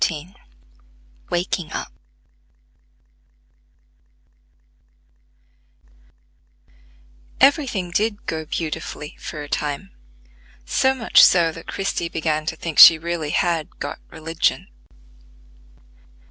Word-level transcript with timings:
]Every 7.39 7.67
thing 7.67 7.91
did 7.91 8.25
"go 8.25 8.45
beautifully" 8.45 9.15
for 9.19 9.43
a 9.43 9.47
time; 9.47 9.91
so 10.65 10.95
much 10.95 11.23
so, 11.23 11.51
that 11.51 11.67
Christie 11.67 12.09
began 12.09 12.47
to 12.47 12.55
think 12.55 12.79
she 12.79 12.97
really 12.97 13.29
had 13.29 13.77
"got 13.77 13.99
religion." 14.09 14.69